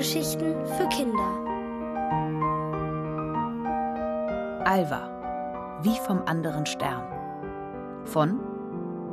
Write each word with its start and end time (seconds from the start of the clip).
Hörgeschichten 0.00 0.54
für 0.64 0.88
Kinder. 0.88 1.28
Alva, 4.64 5.82
wie 5.82 5.94
vom 6.06 6.22
anderen 6.22 6.64
Stern. 6.64 7.04
Von 8.06 8.40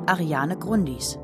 Ariane 0.05 0.57
Grundis. 0.57 1.19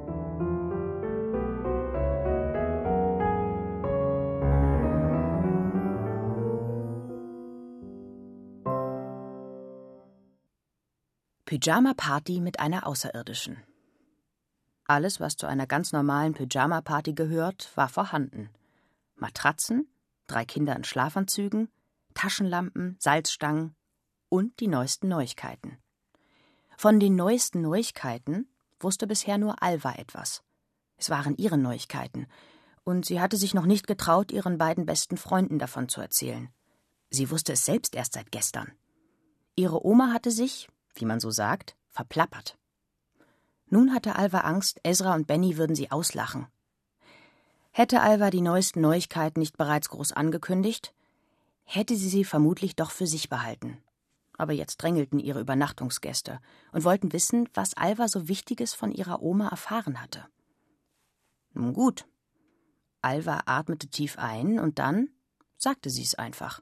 Pyjama-Party 11.46 12.42
mit 12.42 12.60
einer 12.60 12.86
Außerirdischen. 12.86 13.64
Alles, 14.88 15.22
was 15.22 15.38
zu 15.38 15.48
einer 15.48 15.68
ganz 15.68 15.94
normalen 15.94 16.34
Pyjama-Party 16.34 17.14
gehört, 17.14 17.72
war 17.78 17.88
vorhanden. 17.88 18.50
Matratzen, 19.24 19.88
drei 20.28 20.44
Kinder 20.44 20.76
in 20.76 20.84
Schlafanzügen, 20.84 21.70
Taschenlampen, 22.14 22.98
Salzstangen 23.00 23.74
und 24.28 24.60
die 24.60 24.68
neuesten 24.68 25.08
Neuigkeiten. 25.08 25.78
Von 26.76 27.00
den 27.00 27.16
neuesten 27.16 27.62
Neuigkeiten 27.62 28.50
wusste 28.82 29.08
bisher 29.08 29.38
nur 29.38 29.64
Alva 29.64 29.94
etwas. 29.94 30.44
Es 30.98 31.10
waren 31.10 31.38
ihre 31.38 31.58
Neuigkeiten, 31.58 32.28
und 32.84 33.06
sie 33.06 33.22
hatte 33.22 33.38
sich 33.38 33.54
noch 33.54 33.66
nicht 33.66 33.88
getraut, 33.88 34.34
ihren 34.34 34.58
beiden 34.58 34.86
besten 34.86 35.16
Freunden 35.16 35.58
davon 35.58 35.88
zu 35.88 36.02
erzählen. 36.02 36.50
Sie 37.10 37.32
wusste 37.32 37.54
es 37.54 37.64
selbst 37.64 37.96
erst 37.96 38.14
seit 38.14 38.30
gestern. 38.30 38.74
Ihre 39.56 39.86
Oma 39.86 40.12
hatte 40.12 40.32
sich, 40.32 40.68
wie 40.96 41.06
man 41.06 41.22
so 41.22 41.32
sagt, 41.32 41.78
verplappert. 41.92 42.58
Nun 43.68 43.94
hatte 43.94 44.18
Alva 44.18 44.40
Angst, 44.40 44.82
Ezra 44.84 45.16
und 45.16 45.28
Benny 45.28 45.56
würden 45.58 45.78
sie 45.78 45.92
auslachen. 45.92 46.48
Hätte 47.76 48.02
Alva 48.02 48.30
die 48.30 48.42
neuesten 48.42 48.82
Neuigkeiten 48.82 49.40
nicht 49.40 49.58
bereits 49.58 49.90
groß 49.90 50.12
angekündigt, 50.12 50.94
hätte 51.64 51.96
sie 51.96 52.08
sie 52.08 52.24
vermutlich 52.24 52.76
doch 52.76 52.92
für 52.92 53.08
sich 53.08 53.30
behalten. 53.30 53.82
Aber 54.38 54.54
jetzt 54.54 54.78
drängelten 54.78 55.18
ihre 55.18 55.40
Übernachtungsgäste 55.40 56.40
und 56.72 56.84
wollten 56.84 57.14
wissen, 57.14 57.50
was 57.56 57.76
Alva 57.76 58.08
so 58.08 58.28
Wichtiges 58.28 58.76
von 58.76 58.92
ihrer 58.92 59.24
Oma 59.24 59.48
erfahren 59.48 60.00
hatte. 60.00 60.28
Nun 61.54 61.74
gut. 61.74 62.06
Alva 63.02 63.42
atmete 63.48 63.88
tief 63.88 64.20
ein 64.20 64.60
und 64.60 64.78
dann 64.78 65.10
sagte 65.58 65.90
sie 65.90 66.04
es 66.04 66.14
einfach. 66.14 66.62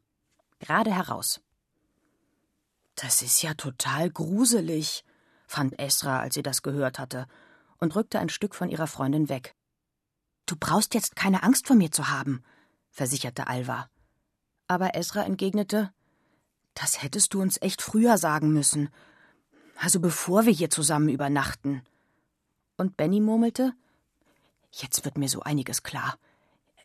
Gerade 0.59 0.95
heraus. 0.95 1.41
Das 2.95 3.21
ist 3.21 3.41
ja 3.41 3.53
total 3.53 4.09
gruselig, 4.09 5.03
fand 5.45 5.77
Esra, 5.77 6.21
als 6.21 6.35
sie 6.35 6.43
das 6.43 6.61
gehört 6.61 6.99
hatte, 6.99 7.27
und 7.79 7.97
rückte 7.97 8.19
ein 8.19 8.29
Stück 8.29 8.55
von 8.55 8.69
ihrer 8.69 8.87
Freundin 8.87 9.27
weg. 9.27 9.55
Du 10.51 10.57
brauchst 10.59 10.93
jetzt 10.95 11.15
keine 11.15 11.43
Angst 11.43 11.67
vor 11.67 11.77
mir 11.77 11.93
zu 11.93 12.09
haben, 12.09 12.43
versicherte 12.89 13.47
Alva. 13.47 13.89
Aber 14.67 14.95
Esra 14.95 15.23
entgegnete 15.23 15.93
Das 16.73 17.01
hättest 17.01 17.33
du 17.33 17.41
uns 17.41 17.61
echt 17.61 17.81
früher 17.81 18.17
sagen 18.17 18.51
müssen. 18.51 18.89
Also 19.77 20.01
bevor 20.01 20.45
wir 20.45 20.51
hier 20.51 20.69
zusammen 20.69 21.07
übernachten. 21.07 21.83
Und 22.75 22.97
Benny 22.97 23.21
murmelte 23.21 23.73
Jetzt 24.73 25.05
wird 25.05 25.17
mir 25.17 25.29
so 25.29 25.39
einiges 25.39 25.83
klar. 25.83 26.17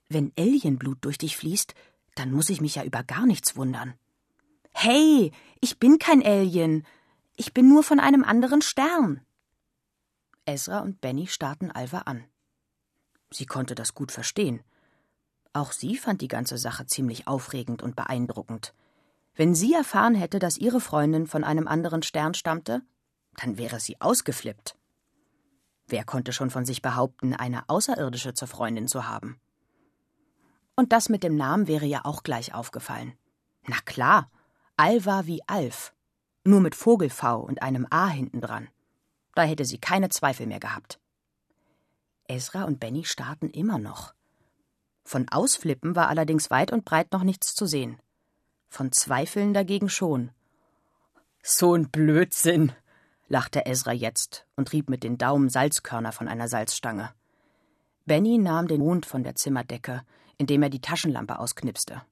Wenn 0.08 0.32
Alienblut 0.38 0.98
durch 1.00 1.18
dich 1.18 1.36
fließt, 1.36 1.74
dann 2.14 2.30
muss 2.30 2.50
ich 2.50 2.60
mich 2.60 2.76
ja 2.76 2.84
über 2.84 3.02
gar 3.02 3.26
nichts 3.26 3.56
wundern. 3.56 3.94
Hey, 4.74 5.32
ich 5.60 5.80
bin 5.80 5.98
kein 5.98 6.24
Alien. 6.24 6.86
Ich 7.34 7.52
bin 7.52 7.68
nur 7.68 7.82
von 7.82 7.98
einem 7.98 8.22
anderen 8.22 8.62
Stern. 8.62 9.26
Ezra 10.44 10.78
und 10.82 11.00
Benny 11.00 11.26
starrten 11.26 11.72
Alva 11.72 12.02
an. 12.02 12.28
Sie 13.30 13.46
konnte 13.46 13.74
das 13.74 13.94
gut 13.94 14.12
verstehen. 14.12 14.62
Auch 15.52 15.72
sie 15.72 15.96
fand 15.96 16.20
die 16.20 16.28
ganze 16.28 16.58
Sache 16.58 16.86
ziemlich 16.86 17.26
aufregend 17.26 17.82
und 17.82 17.96
beeindruckend. 17.96 18.74
Wenn 19.34 19.54
sie 19.54 19.74
erfahren 19.74 20.14
hätte, 20.14 20.38
dass 20.38 20.58
ihre 20.58 20.80
Freundin 20.80 21.26
von 21.26 21.44
einem 21.44 21.68
anderen 21.68 22.02
Stern 22.02 22.34
stammte, 22.34 22.82
dann 23.36 23.58
wäre 23.58 23.80
sie 23.80 24.00
ausgeflippt. 24.00 24.76
Wer 25.86 26.04
konnte 26.04 26.32
schon 26.32 26.50
von 26.50 26.64
sich 26.64 26.82
behaupten, 26.82 27.34
eine 27.34 27.68
Außerirdische 27.68 28.34
zur 28.34 28.48
Freundin 28.48 28.88
zu 28.88 29.08
haben? 29.08 29.40
Und 30.74 30.92
das 30.92 31.08
mit 31.08 31.22
dem 31.22 31.36
Namen 31.36 31.68
wäre 31.68 31.86
ja 31.86 32.04
auch 32.04 32.22
gleich 32.22 32.54
aufgefallen. 32.54 33.14
Na 33.66 33.76
klar, 33.84 34.30
Alva 34.76 35.26
wie 35.26 35.42
Alf 35.46 35.94
nur 36.46 36.60
mit 36.60 36.74
Vogel-V 36.74 37.40
und 37.40 37.60
einem 37.60 37.86
A 37.90 38.08
hintendran. 38.08 38.68
Da 39.34 39.42
hätte 39.42 39.64
sie 39.64 39.78
keine 39.78 40.08
Zweifel 40.08 40.46
mehr 40.46 40.60
gehabt. 40.60 40.98
Ezra 42.28 42.64
und 42.64 42.80
Benny 42.80 43.04
starrten 43.04 43.50
immer 43.50 43.78
noch. 43.78 44.14
Von 45.04 45.28
Ausflippen 45.28 45.94
war 45.94 46.08
allerdings 46.08 46.50
weit 46.50 46.72
und 46.72 46.84
breit 46.84 47.12
noch 47.12 47.22
nichts 47.22 47.54
zu 47.54 47.66
sehen. 47.66 48.00
Von 48.68 48.92
Zweifeln 48.92 49.54
dagegen 49.54 49.88
schon. 49.88 50.30
So 51.42 51.74
ein 51.74 51.90
Blödsinn, 51.90 52.72
lachte 53.28 53.66
Ezra 53.66 53.92
jetzt 53.92 54.46
und 54.56 54.72
rieb 54.72 54.88
mit 54.88 55.04
den 55.04 55.18
Daumen 55.18 55.48
Salzkörner 55.48 56.12
von 56.12 56.28
einer 56.28 56.48
Salzstange. 56.48 57.12
Benny 58.04 58.38
nahm 58.38 58.68
den 58.68 58.80
Mond 58.80 59.06
von 59.06 59.22
der 59.22 59.34
Zimmerdecke, 59.34 60.02
indem 60.38 60.62
er 60.62 60.70
die 60.70 60.80
Taschenlampe 60.80 61.38
ausknipste. 61.38 62.02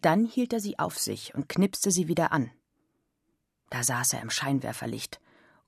Dann 0.00 0.24
hielt 0.24 0.52
er 0.52 0.60
sie 0.60 0.78
auf 0.78 0.98
sich 0.98 1.34
und 1.34 1.48
knipste 1.48 1.90
sie 1.90 2.08
wieder 2.08 2.32
an. 2.32 2.50
Da 3.70 3.82
saß 3.82 4.12
er 4.12 4.22
im 4.22 4.30
Scheinwerferlicht, 4.30 5.20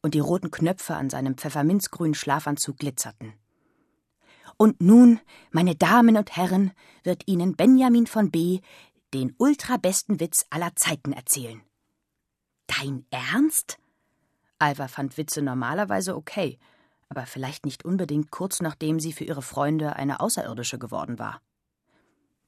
und 0.03 0.15
die 0.15 0.21
roten 0.21 0.51
Knöpfe 0.51 0.95
an 0.95 1.11
seinem 1.11 1.37
pfefferminzgrünen 1.37 2.15
Schlafanzug 2.15 2.79
glitzerten. 2.79 3.35
Und 4.57 4.81
nun, 4.81 5.21
meine 5.51 5.77
Damen 5.77 6.17
und 6.17 6.37
Herren, 6.37 6.73
wird 7.05 7.23
Ihnen 7.27 7.55
Benjamin 7.55 8.07
von 8.07 8.31
B. 8.31 8.61
den 9.15 9.35
ultrabesten 9.39 10.21
Witz 10.21 10.47
aller 10.51 10.75
Zeiten 10.77 11.13
erzählen. 11.13 11.63
Dein 12.67 13.07
Ernst? 13.11 13.79
Alva 14.59 14.89
fand 14.89 15.17
Witze 15.17 15.43
normalerweise 15.43 16.17
okay, 16.17 16.59
aber 17.09 17.27
vielleicht 17.27 17.65
nicht 17.65 17.85
unbedingt 17.85 18.31
kurz 18.31 18.61
nachdem 18.61 19.01
sie 19.01 19.13
für 19.13 19.25
ihre 19.25 19.43
Freunde 19.43 19.97
eine 19.97 20.21
Außerirdische 20.21 20.79
geworden 20.79 21.19
war. 21.19 21.41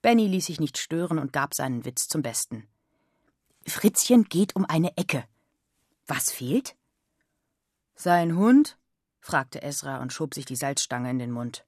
Benny 0.02 0.26
ließ 0.26 0.46
sich 0.46 0.60
nicht 0.60 0.78
stören 0.78 1.18
und 1.18 1.32
gab 1.32 1.54
seinen 1.54 1.84
Witz 1.84 2.08
zum 2.08 2.22
Besten. 2.22 2.66
Fritzchen 3.66 4.24
geht 4.24 4.56
um 4.56 4.64
eine 4.64 4.96
Ecke. 4.96 5.24
Was 6.06 6.32
fehlt? 6.32 6.74
Sein 8.02 8.34
Hund? 8.34 8.78
fragte 9.20 9.60
Esra 9.60 10.00
und 10.00 10.10
schob 10.10 10.32
sich 10.32 10.46
die 10.46 10.56
Salzstange 10.56 11.10
in 11.10 11.18
den 11.18 11.30
Mund. 11.30 11.66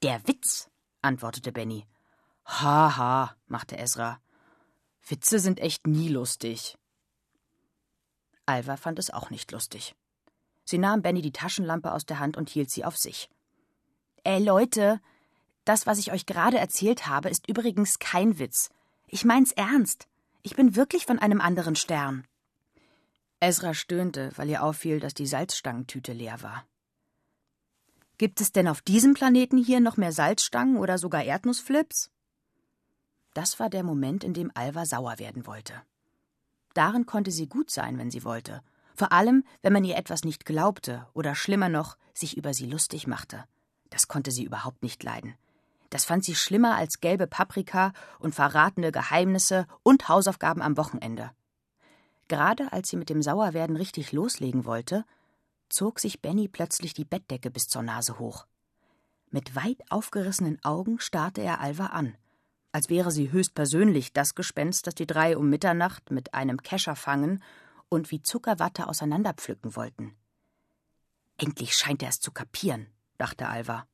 Der 0.00 0.26
Witz, 0.26 0.70
antwortete 1.02 1.52
Benny. 1.52 1.86
Haha, 2.46 2.96
ha, 2.96 3.36
machte 3.46 3.76
Esra. 3.76 4.18
Witze 5.06 5.38
sind 5.38 5.60
echt 5.60 5.86
nie 5.86 6.08
lustig. 6.08 6.78
Alva 8.46 8.78
fand 8.78 8.98
es 8.98 9.10
auch 9.10 9.28
nicht 9.28 9.52
lustig. 9.52 9.94
Sie 10.64 10.78
nahm 10.78 11.02
Benny 11.02 11.20
die 11.20 11.32
Taschenlampe 11.32 11.92
aus 11.92 12.06
der 12.06 12.18
Hand 12.18 12.38
und 12.38 12.48
hielt 12.48 12.70
sie 12.70 12.86
auf 12.86 12.96
sich. 12.96 13.28
Ey, 14.24 14.42
Leute, 14.42 15.02
das, 15.66 15.86
was 15.86 15.98
ich 15.98 16.12
euch 16.12 16.24
gerade 16.24 16.58
erzählt 16.58 17.08
habe, 17.08 17.28
ist 17.28 17.46
übrigens 17.46 17.98
kein 17.98 18.38
Witz. 18.38 18.70
Ich 19.06 19.26
mein's 19.26 19.52
ernst. 19.52 20.08
Ich 20.42 20.56
bin 20.56 20.76
wirklich 20.76 21.04
von 21.04 21.18
einem 21.18 21.42
anderen 21.42 21.76
Stern. 21.76 22.26
Ezra 23.40 23.74
stöhnte, 23.74 24.32
weil 24.36 24.48
ihr 24.48 24.62
auffiel, 24.62 25.00
dass 25.00 25.14
die 25.14 25.26
Salzstangentüte 25.26 26.12
leer 26.12 26.42
war. 26.42 26.66
Gibt 28.18 28.40
es 28.40 28.50
denn 28.50 28.66
auf 28.66 28.80
diesem 28.80 29.12
Planeten 29.12 29.58
hier 29.58 29.80
noch 29.80 29.98
mehr 29.98 30.12
Salzstangen 30.12 30.78
oder 30.78 30.96
sogar 30.96 31.22
Erdnussflips? 31.22 32.10
Das 33.34 33.60
war 33.60 33.68
der 33.68 33.82
Moment, 33.82 34.24
in 34.24 34.32
dem 34.32 34.50
Alva 34.54 34.86
sauer 34.86 35.18
werden 35.18 35.46
wollte. 35.46 35.74
Darin 36.72 37.04
konnte 37.04 37.30
sie 37.30 37.46
gut 37.46 37.70
sein, 37.70 37.98
wenn 37.98 38.10
sie 38.10 38.24
wollte, 38.24 38.62
vor 38.94 39.12
allem, 39.12 39.44
wenn 39.60 39.74
man 39.74 39.84
ihr 39.84 39.96
etwas 39.96 40.24
nicht 40.24 40.46
glaubte 40.46 41.06
oder 41.12 41.34
schlimmer 41.34 41.68
noch, 41.68 41.98
sich 42.14 42.38
über 42.38 42.54
sie 42.54 42.64
lustig 42.64 43.06
machte. 43.06 43.44
Das 43.90 44.08
konnte 44.08 44.30
sie 44.30 44.44
überhaupt 44.44 44.82
nicht 44.82 45.02
leiden. 45.02 45.34
Das 45.90 46.06
fand 46.06 46.24
sie 46.24 46.34
schlimmer 46.34 46.76
als 46.76 47.00
gelbe 47.00 47.26
Paprika 47.26 47.92
und 48.18 48.34
verratene 48.34 48.92
Geheimnisse 48.92 49.66
und 49.82 50.08
Hausaufgaben 50.08 50.62
am 50.62 50.78
Wochenende. 50.78 51.30
Gerade 52.28 52.72
als 52.72 52.88
sie 52.88 52.96
mit 52.96 53.08
dem 53.08 53.22
Sauerwerden 53.22 53.76
richtig 53.76 54.12
loslegen 54.12 54.64
wollte, 54.64 55.04
zog 55.68 56.00
sich 56.00 56.20
Benny 56.20 56.48
plötzlich 56.48 56.94
die 56.94 57.04
Bettdecke 57.04 57.50
bis 57.50 57.68
zur 57.68 57.82
Nase 57.82 58.18
hoch. 58.18 58.46
Mit 59.30 59.54
weit 59.54 59.82
aufgerissenen 59.90 60.62
Augen 60.64 60.98
starrte 60.98 61.42
er 61.42 61.60
Alva 61.60 61.86
an, 61.86 62.16
als 62.72 62.88
wäre 62.88 63.10
sie 63.10 63.32
höchstpersönlich 63.32 64.12
das 64.12 64.34
Gespenst, 64.34 64.86
das 64.86 64.94
die 64.94 65.06
drei 65.06 65.36
um 65.36 65.48
Mitternacht 65.48 66.10
mit 66.10 66.34
einem 66.34 66.62
Kescher 66.62 66.96
fangen 66.96 67.42
und 67.88 68.10
wie 68.10 68.22
Zuckerwatte 68.22 68.88
auseinanderpflücken 68.88 69.76
wollten. 69.76 70.16
Endlich 71.38 71.74
scheint 71.74 72.02
er 72.02 72.08
es 72.08 72.20
zu 72.20 72.32
kapieren, 72.32 72.88
dachte 73.18 73.48
Alva. 73.48 73.86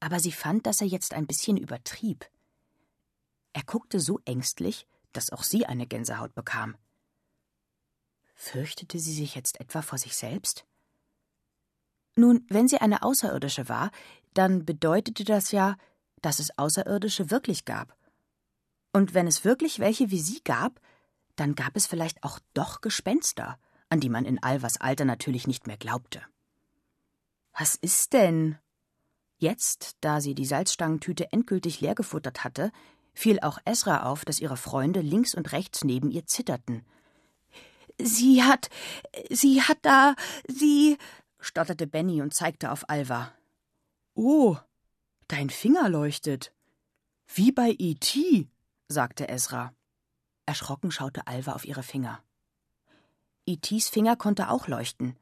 Aber 0.00 0.20
sie 0.20 0.32
fand, 0.32 0.66
dass 0.66 0.80
er 0.80 0.86
jetzt 0.86 1.14
ein 1.14 1.26
bisschen 1.26 1.56
übertrieb. 1.56 2.28
Er 3.52 3.62
guckte 3.62 4.00
so 4.00 4.20
ängstlich, 4.24 4.86
dass 5.12 5.30
auch 5.30 5.42
sie 5.42 5.66
eine 5.66 5.86
Gänsehaut 5.86 6.34
bekam. 6.34 6.76
Fürchtete 8.40 8.98
sie 8.98 9.12
sich 9.12 9.34
jetzt 9.34 9.60
etwa 9.60 9.82
vor 9.82 9.98
sich 9.98 10.16
selbst? 10.16 10.64
Nun, 12.16 12.46
wenn 12.48 12.68
sie 12.68 12.78
eine 12.78 13.02
Außerirdische 13.02 13.68
war, 13.68 13.90
dann 14.32 14.64
bedeutete 14.64 15.24
das 15.24 15.52
ja, 15.52 15.76
dass 16.22 16.38
es 16.38 16.56
Außerirdische 16.56 17.30
wirklich 17.30 17.66
gab. 17.66 17.94
Und 18.94 19.12
wenn 19.12 19.26
es 19.26 19.44
wirklich 19.44 19.78
welche 19.78 20.10
wie 20.10 20.22
sie 20.22 20.40
gab, 20.42 20.80
dann 21.36 21.54
gab 21.54 21.76
es 21.76 21.86
vielleicht 21.86 22.24
auch 22.24 22.38
doch 22.54 22.80
Gespenster, 22.80 23.58
an 23.90 24.00
die 24.00 24.08
man 24.08 24.24
in 24.24 24.42
Alvas 24.42 24.80
Alter 24.80 25.04
natürlich 25.04 25.46
nicht 25.46 25.66
mehr 25.66 25.76
glaubte. 25.76 26.22
Was 27.52 27.74
ist 27.74 28.14
denn? 28.14 28.56
Jetzt, 29.36 29.98
da 30.00 30.22
sie 30.22 30.34
die 30.34 30.46
Salzstangentüte 30.46 31.30
endgültig 31.30 31.82
leergefuttert 31.82 32.42
hatte, 32.42 32.72
fiel 33.12 33.38
auch 33.40 33.58
Esra 33.66 34.04
auf, 34.04 34.24
dass 34.24 34.40
ihre 34.40 34.56
Freunde 34.56 35.02
links 35.02 35.34
und 35.34 35.52
rechts 35.52 35.84
neben 35.84 36.10
ihr 36.10 36.24
zitterten. 36.24 36.86
Sie 38.02 38.42
hat. 38.42 38.68
sie 39.30 39.62
hat 39.62 39.78
da. 39.82 40.14
sie. 40.46 40.98
stotterte 41.38 41.86
Benny 41.86 42.22
und 42.22 42.34
zeigte 42.34 42.70
auf 42.70 42.88
Alva. 42.88 43.32
Oh, 44.14 44.56
dein 45.28 45.50
Finger 45.50 45.88
leuchtet. 45.88 46.52
Wie 47.32 47.52
bei 47.52 47.74
E.T., 47.78 48.48
sagte 48.88 49.28
Esra. 49.28 49.72
Erschrocken 50.46 50.90
schaute 50.90 51.26
Alva 51.26 51.52
auf 51.52 51.64
ihre 51.64 51.82
Finger. 51.82 52.22
E.T.s 53.46 53.88
Finger 53.88 54.16
konnte 54.16 54.50
auch 54.50 54.68
leuchten. 54.68 55.16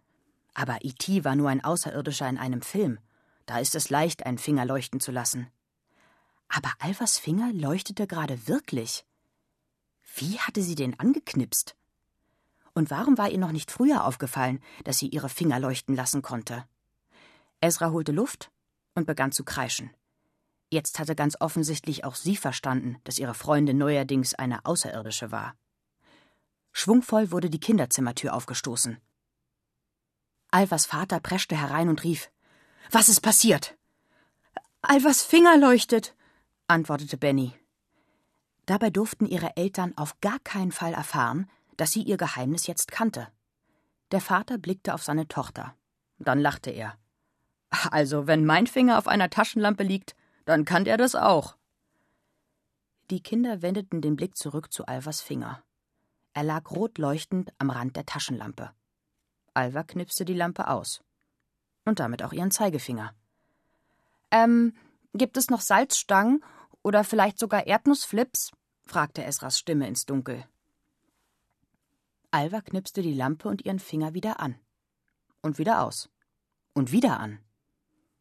Aber 0.54 0.78
E.T. 0.82 1.24
war 1.24 1.36
nur 1.36 1.50
ein 1.50 1.62
Außerirdischer 1.62 2.28
in 2.28 2.38
einem 2.38 2.62
Film. 2.62 2.98
Da 3.46 3.58
ist 3.58 3.74
es 3.74 3.90
leicht, 3.90 4.26
einen 4.26 4.38
Finger 4.38 4.64
leuchten 4.64 5.00
zu 5.00 5.12
lassen. 5.12 5.48
Aber 6.48 6.72
Alvas 6.78 7.18
Finger 7.18 7.52
leuchtete 7.52 8.06
gerade 8.06 8.48
wirklich. 8.48 9.04
Wie 10.16 10.38
hatte 10.40 10.62
sie 10.62 10.74
den 10.74 10.98
angeknipst? 10.98 11.76
Und 12.78 12.92
warum 12.92 13.18
war 13.18 13.28
ihr 13.28 13.38
noch 13.38 13.50
nicht 13.50 13.72
früher 13.72 14.04
aufgefallen, 14.04 14.62
dass 14.84 14.98
sie 14.98 15.08
ihre 15.08 15.28
Finger 15.28 15.58
leuchten 15.58 15.96
lassen 15.96 16.22
konnte? 16.22 16.64
Ezra 17.60 17.90
holte 17.90 18.12
Luft 18.12 18.52
und 18.94 19.04
begann 19.04 19.32
zu 19.32 19.42
kreischen. 19.42 19.90
Jetzt 20.70 21.00
hatte 21.00 21.16
ganz 21.16 21.36
offensichtlich 21.40 22.04
auch 22.04 22.14
sie 22.14 22.36
verstanden, 22.36 23.00
dass 23.02 23.18
ihre 23.18 23.34
Freundin 23.34 23.78
neuerdings 23.78 24.34
eine 24.34 24.64
Außerirdische 24.64 25.32
war. 25.32 25.56
Schwungvoll 26.70 27.32
wurde 27.32 27.50
die 27.50 27.58
Kinderzimmertür 27.58 28.32
aufgestoßen. 28.32 28.98
Alvas 30.52 30.86
Vater 30.86 31.18
preschte 31.18 31.56
herein 31.56 31.88
und 31.88 32.04
rief 32.04 32.30
was 32.92 33.08
ist 33.08 33.22
passiert? 33.22 33.76
Alvas 34.82 35.24
Finger 35.24 35.58
leuchtet, 35.58 36.14
antwortete 36.68 37.16
Benny. 37.16 37.54
Dabei 38.66 38.90
durften 38.90 39.26
ihre 39.26 39.56
Eltern 39.56 39.98
auf 39.98 40.20
gar 40.20 40.38
keinen 40.38 40.70
Fall 40.70 40.94
erfahren, 40.94 41.50
dass 41.78 41.92
sie 41.92 42.02
ihr 42.02 42.18
Geheimnis 42.18 42.66
jetzt 42.66 42.90
kannte. 42.90 43.28
Der 44.10 44.20
Vater 44.20 44.58
blickte 44.58 44.92
auf 44.92 45.02
seine 45.02 45.28
Tochter. 45.28 45.74
Dann 46.18 46.40
lachte 46.40 46.70
er. 46.70 46.98
Also, 47.90 48.26
wenn 48.26 48.44
mein 48.44 48.66
Finger 48.66 48.98
auf 48.98 49.08
einer 49.08 49.30
Taschenlampe 49.30 49.84
liegt, 49.84 50.14
dann 50.44 50.64
kann 50.64 50.84
er 50.84 50.96
das 50.96 51.14
auch. 51.14 51.56
Die 53.10 53.22
Kinder 53.22 53.62
wendeten 53.62 54.02
den 54.02 54.16
Blick 54.16 54.36
zurück 54.36 54.72
zu 54.72 54.86
Alvas 54.86 55.20
Finger. 55.20 55.62
Er 56.34 56.42
lag 56.42 56.70
rot 56.70 56.98
leuchtend 56.98 57.52
am 57.58 57.70
Rand 57.70 57.96
der 57.96 58.06
Taschenlampe. 58.06 58.72
Alva 59.54 59.82
knipste 59.82 60.24
die 60.24 60.34
Lampe 60.34 60.68
aus 60.68 61.02
und 61.84 62.00
damit 62.00 62.22
auch 62.22 62.32
ihren 62.32 62.50
Zeigefinger. 62.50 63.14
Ähm, 64.30 64.74
gibt 65.14 65.36
es 65.36 65.48
noch 65.48 65.60
Salzstangen 65.60 66.44
oder 66.82 67.04
vielleicht 67.04 67.38
sogar 67.38 67.66
Erdnussflips? 67.66 68.52
fragte 68.84 69.24
Esras 69.24 69.58
Stimme 69.58 69.86
ins 69.86 70.06
Dunkel. 70.06 70.44
Alva 72.30 72.60
knipste 72.60 73.00
die 73.00 73.14
Lampe 73.14 73.48
und 73.48 73.64
ihren 73.64 73.78
Finger 73.78 74.12
wieder 74.12 74.38
an. 74.40 74.56
Und 75.40 75.58
wieder 75.58 75.82
aus. 75.82 76.10
Und 76.74 76.92
wieder 76.92 77.18
an. 77.18 77.38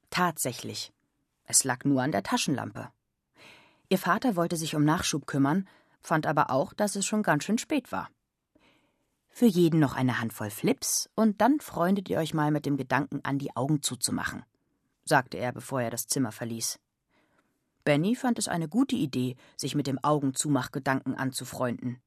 Tatsächlich. 0.09 0.93
Es 1.43 1.63
lag 1.65 1.83
nur 1.83 2.01
an 2.01 2.11
der 2.11 2.23
Taschenlampe. 2.23 2.89
Ihr 3.89 3.97
Vater 3.97 4.35
wollte 4.35 4.55
sich 4.55 4.75
um 4.75 4.85
Nachschub 4.85 5.27
kümmern, 5.27 5.67
fand 5.99 6.25
aber 6.25 6.51
auch, 6.51 6.73
dass 6.73 6.95
es 6.95 7.05
schon 7.05 7.23
ganz 7.23 7.43
schön 7.43 7.57
spät 7.57 7.91
war. 7.91 8.09
Für 9.29 9.45
jeden 9.45 9.79
noch 9.79 9.93
eine 9.93 10.19
Handvoll 10.19 10.49
Flips 10.49 11.09
und 11.13 11.41
dann 11.41 11.59
freundet 11.59 12.09
ihr 12.09 12.17
euch 12.17 12.33
mal 12.33 12.49
mit 12.51 12.65
dem 12.65 12.77
Gedanken 12.77 13.19
an, 13.23 13.37
die 13.37 13.55
Augen 13.55 13.83
zuzumachen, 13.83 14.43
sagte 15.05 15.37
er, 15.37 15.51
bevor 15.51 15.81
er 15.81 15.91
das 15.91 16.07
Zimmer 16.07 16.31
verließ. 16.31 16.79
Benny 17.83 18.15
fand 18.15 18.39
es 18.39 18.47
eine 18.47 18.67
gute 18.67 18.95
Idee, 18.95 19.35
sich 19.55 19.75
mit 19.75 19.87
dem 19.87 20.03
Augenzumachgedanken 20.03 21.15
anzufreunden. 21.15 22.01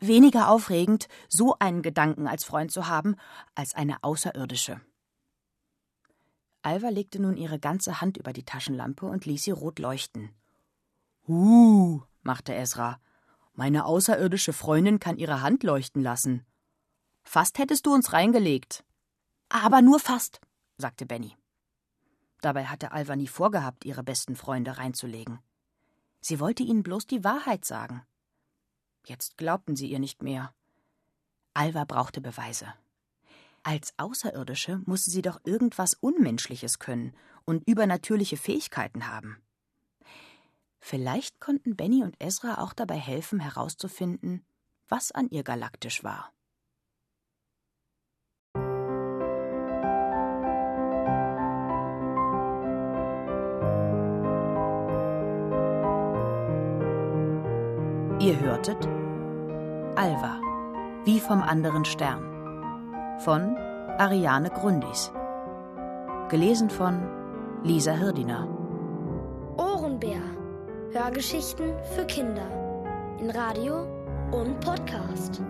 Weniger 0.00 0.48
aufregend, 0.48 1.08
so 1.28 1.56
einen 1.58 1.82
Gedanken 1.82 2.26
als 2.26 2.44
Freund 2.44 2.70
zu 2.72 2.86
haben, 2.88 3.16
als 3.54 3.74
eine 3.74 4.02
außerirdische. 4.02 4.80
Alva 6.62 6.88
legte 6.88 7.20
nun 7.20 7.36
ihre 7.36 7.58
ganze 7.58 8.00
Hand 8.00 8.16
über 8.16 8.32
die 8.32 8.44
Taschenlampe 8.44 9.06
und 9.06 9.26
ließ 9.26 9.44
sie 9.44 9.50
rot 9.50 9.78
leuchten. 9.78 10.30
Uh, 11.28 12.00
machte 12.22 12.54
Esra. 12.54 12.98
Meine 13.52 13.84
außerirdische 13.84 14.52
Freundin 14.52 14.98
kann 14.98 15.16
ihre 15.16 15.42
Hand 15.42 15.62
leuchten 15.62 16.02
lassen. 16.02 16.44
Fast 17.22 17.58
hättest 17.58 17.86
du 17.86 17.92
uns 17.92 18.12
reingelegt. 18.12 18.84
Aber 19.48 19.82
nur 19.82 20.00
fast, 20.00 20.40
sagte 20.76 21.06
Benny. 21.06 21.36
Dabei 22.40 22.66
hatte 22.66 22.92
Alva 22.92 23.16
nie 23.16 23.28
vorgehabt, 23.28 23.84
ihre 23.84 24.02
besten 24.02 24.36
Freunde 24.36 24.76
reinzulegen. 24.76 25.38
Sie 26.20 26.40
wollte 26.40 26.62
ihnen 26.62 26.82
bloß 26.82 27.06
die 27.06 27.24
Wahrheit 27.24 27.64
sagen. 27.64 28.02
Jetzt 29.04 29.36
glaubten 29.36 29.76
sie 29.76 29.88
ihr 29.88 29.98
nicht 29.98 30.22
mehr. 30.22 30.54
Alva 31.52 31.84
brauchte 31.84 32.20
Beweise. 32.20 32.72
Als 33.62 33.94
Außerirdische 33.96 34.82
musste 34.84 35.10
sie 35.10 35.22
doch 35.22 35.40
irgendwas 35.44 35.94
Unmenschliches 35.94 36.78
können 36.78 37.14
und 37.44 37.66
übernatürliche 37.68 38.36
Fähigkeiten 38.36 39.08
haben. 39.08 39.38
Vielleicht 40.80 41.40
konnten 41.40 41.76
Benny 41.76 42.02
und 42.02 42.16
Ezra 42.18 42.58
auch 42.58 42.74
dabei 42.74 42.98
helfen, 42.98 43.40
herauszufinden, 43.40 44.44
was 44.88 45.12
an 45.12 45.30
ihr 45.30 45.42
galaktisch 45.42 46.04
war. 46.04 46.30
Ihr 58.24 58.40
hörtet 58.40 58.86
Alva, 59.96 60.40
wie 61.04 61.20
vom 61.20 61.42
anderen 61.42 61.84
Stern 61.84 62.22
von 63.18 63.54
Ariane 63.98 64.48
Grundis. 64.48 65.12
Gelesen 66.30 66.70
von 66.70 67.02
Lisa 67.64 67.92
Hirdiner. 67.92 68.48
Ohrenbär. 69.58 70.22
Hörgeschichten 70.92 71.74
für 71.94 72.06
Kinder. 72.06 72.48
In 73.20 73.28
Radio 73.28 73.86
und 74.32 74.58
Podcast. 74.60 75.42